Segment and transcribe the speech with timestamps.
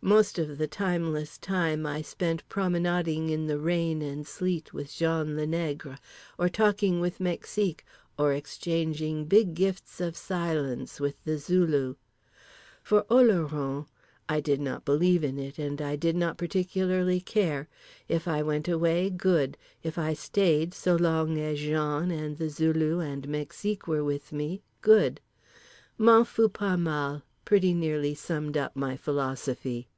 [0.00, 5.34] Most of the timeless time I spent promenading in the rain and sleet with Jean
[5.36, 5.98] le Nègre,
[6.38, 7.84] or talking with Mexique,
[8.16, 11.96] or exchanging big gifts of silence with The Zulu.
[12.80, 17.66] For Oloron—I did not believe in it, and I did not particularly care.
[18.08, 23.00] If I went away, good; if I stayed, so long as Jean and The Zulu
[23.00, 25.20] and Mexique were with me, good.
[25.98, 29.88] "M'en fous pas mal," pretty nearly summed up my philosophy.